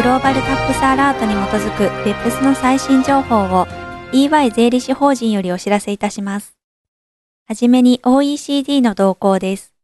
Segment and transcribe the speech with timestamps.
[0.00, 3.66] グローバルタックスアラートに基づく BEPS の最新情報を
[4.12, 6.56] EY 税理士法人よりお知らせいたします。
[7.46, 9.74] はじめに OECD の動向です。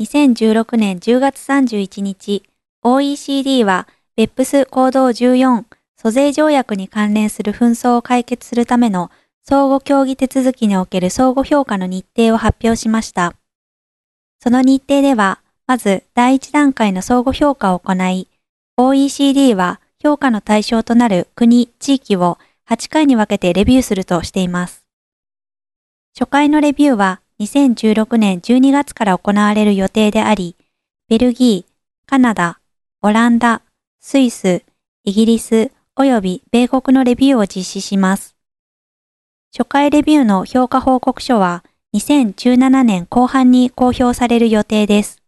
[0.00, 2.42] 2016年10月31日、
[2.82, 5.64] OECD は BEPS 行動14
[5.98, 9.10] 租税条約に関連する紛争を解決するための
[9.44, 13.34] 相互協議手続きにおける相互評価の日程を発表しました。
[14.42, 18.28] その日程では、まず第一段階の相互評価を行い、
[18.78, 24.86] OECD は評価の対象となる国、地域を8回に分けてレビューするとしています。
[26.18, 30.56] 初回のレビューは2016年12月から行われる予定であり、
[31.08, 32.60] ベルギー、カナダ、
[33.02, 33.62] オランダ、
[34.00, 34.62] スイス、
[35.04, 38.36] イギリス及び米国のレビューを実施します。
[39.54, 41.62] 初回レビューの評価報告書は
[41.94, 45.20] 2017年後半に公表される予定です。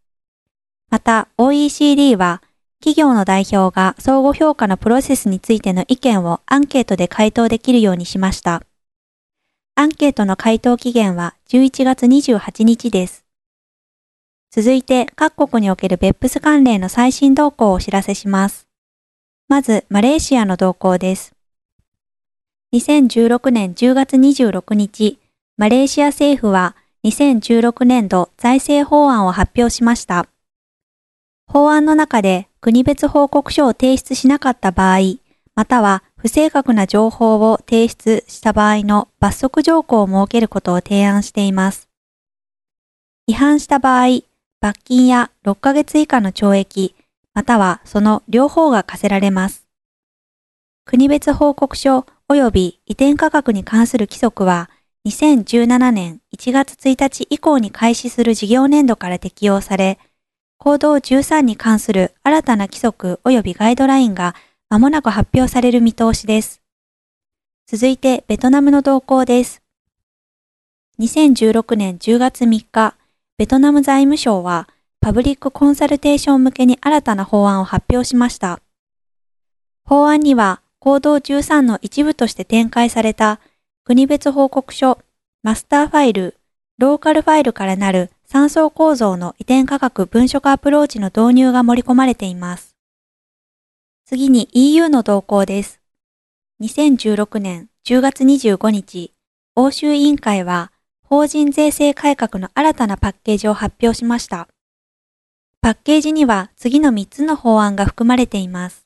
[0.88, 2.40] また OECD は
[2.84, 8.62] 企業の代表が相互評価のプロセスについての意見をアンケートで回答できるようにしました。
[9.74, 13.24] アンケートの回答期限は11月28日です。
[14.50, 18.68] 続いて各国における BEPS 関連の最新動向をお知らせします。
[19.48, 21.34] まず、マレーシアの動向です。
[22.74, 25.18] 2016年10月26日、
[25.56, 30.26] マレーシア政府は2016年度財政法案を発表しました。
[31.46, 35.18] 法案の中で国別報告書を提出しなかった場合、
[35.54, 41.90] または不正確な情報を提出した場合の罰則条項を設けることを提案しています。
[43.26, 44.22] 違反した場合、
[44.62, 46.94] 罰金や6ヶ月以下の懲役、
[47.34, 49.66] またはその両方が課せられます。
[50.86, 54.70] 国別報告書及び移転価格に関する規則は
[55.06, 59.98] 2017年1月1日以降に開始する事業年度から適用され、
[60.58, 64.34] 行動13に関する新たな規則及びガイドラインが
[64.68, 66.62] 間もなく発表される見通しです。
[67.66, 69.62] 続いてベトナムの動向です。
[71.00, 72.94] 2016年10月3日、
[73.36, 74.68] ベトナム財務省は
[75.00, 78.60] パブリックコンサルテーション向けに新たな法案を発表しました。
[79.84, 83.40] 法案には行動13の一部として展開された
[83.84, 84.98] 国別報告書、
[85.42, 86.36] マスターファイル、
[86.76, 92.74] ローカルファイルからなる3層構造の移転価格分色アプローチの導入が盛り込まれています。
[94.06, 95.80] 次に EU の動向です。
[96.60, 99.12] 2016年10月25日、
[99.54, 100.72] 欧州委員会は
[101.04, 104.48] 法人税制改革の新たなパッケージを発表しました。
[105.60, 108.84] パッケージには次の3つの法案が含まれています。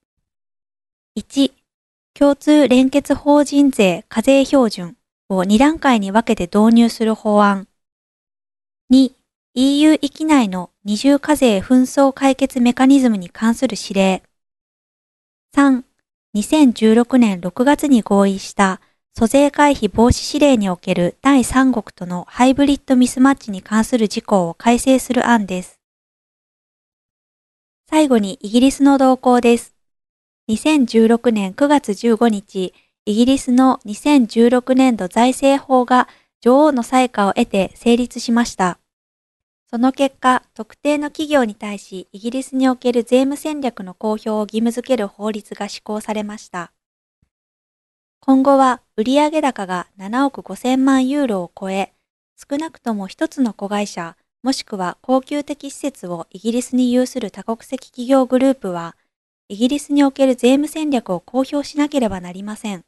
[1.17, 1.53] 1、
[2.13, 4.97] 共通連結法人税課税標準
[5.31, 7.68] を2段階に分けて導入する法案。
[8.91, 9.13] 2、
[9.53, 14.23] EU 域内の二重課税紛争解決メカニズムに関する指令。
[15.55, 15.83] 3、
[16.35, 18.81] 2016年6月に合意した
[19.15, 25.79] 租税回避防止指令における第三国とのハイブリッドミスマッチに関する事項を改正する案です。
[27.91, 29.75] 最後にイギリスの動向です。
[30.49, 32.73] 2016年9月15日、
[33.05, 36.09] イギリスの2016年度財政法が
[36.41, 38.79] 女王の採火を得て成立しました。
[39.71, 46.73] その結果、特定の企業に対しイギリスにおける税務戦略の公表を義務付ける法律が施行されました。
[48.21, 51.93] 今後は売上高が7億5000万ユーロを超え、
[52.37, 58.97] 少なくとも一つの子会社、もしくは高級的施設をイギリスに有する多国籍企業グループは、
[59.49, 62.85] イギリスにおける税務戦略を公表しなければなりません。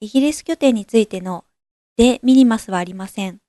[0.00, 1.44] イギリス拠点についての
[1.98, 3.40] デ・ミニマスはありません。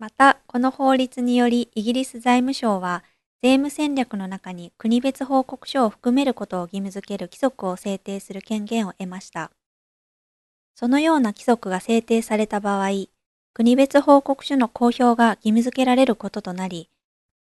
[0.00, 3.04] また、この法律によりイギリス財務省は
[3.42, 9.52] 税務戦略の中に国別報告書を含めることを義務付ける規則を制定する権限を得ました。
[10.74, 12.88] そのような規則が制定された場合、
[13.54, 16.88] 国別報告書の公表が義務付けられることとなり、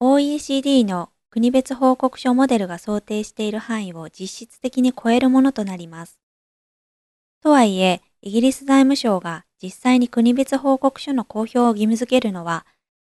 [0.02, 6.20] OECD の国別報告書モデルが想定している範囲を実質的に超えるものとなります。
[7.42, 12.66] とはいえ、イギリス財務省が実際に国別報告書の公表を義務付けるのは、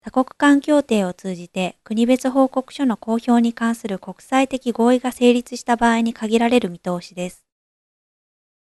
[0.02, 7.44] 多国間協定を通じて国別報告書の公表に関する国際的合意が成立した場合に限られる見通しです。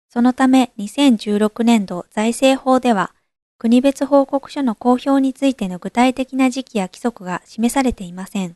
[0.09, 3.15] そのため2016年度財政法では、
[3.57, 8.55] 国別報告書の公表についての具体的な時期や規則が示されていません。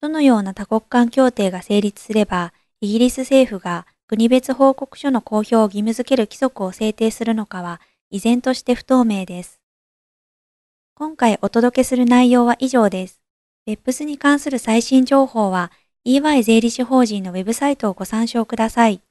[0.00, 7.80] どのような多国間協定が成立すれば、イギリス政府が国別報告書の公表を義務付ける規則を制定するのかは
[8.10, 9.60] 依然として不透明です。
[10.94, 13.20] 今回お届けする内容は以上です。
[13.66, 15.72] 別府スに関する最新情報は
[16.04, 19.02] EY 税理士法人のウェブサイトをご参照ください。